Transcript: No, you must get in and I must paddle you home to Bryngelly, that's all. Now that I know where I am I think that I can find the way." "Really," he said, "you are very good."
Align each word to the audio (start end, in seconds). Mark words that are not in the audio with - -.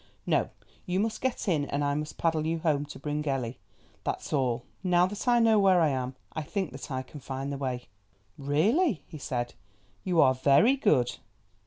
No, 0.25 0.49
you 0.87 0.99
must 0.99 1.21
get 1.21 1.47
in 1.47 1.65
and 1.65 1.83
I 1.83 1.93
must 1.93 2.17
paddle 2.17 2.43
you 2.47 2.57
home 2.57 2.85
to 2.87 2.97
Bryngelly, 2.97 3.59
that's 4.03 4.33
all. 4.33 4.63
Now 4.83 5.05
that 5.05 5.27
I 5.27 5.37
know 5.37 5.59
where 5.59 5.79
I 5.79 5.89
am 5.89 6.15
I 6.33 6.41
think 6.41 6.71
that 6.71 6.89
I 6.89 7.03
can 7.03 7.19
find 7.19 7.53
the 7.53 7.57
way." 7.59 7.87
"Really," 8.35 9.03
he 9.05 9.19
said, 9.19 9.53
"you 10.03 10.19
are 10.19 10.33
very 10.33 10.75
good." 10.75 11.17